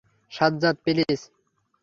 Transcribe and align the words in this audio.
Sajjad, 0.31 0.75
please. 0.83 1.21